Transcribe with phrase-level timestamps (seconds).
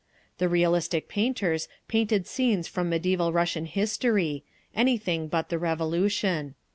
[0.39, 6.55] The realistic painters painted scenes from mediæval Russian history—anything but the Revolution.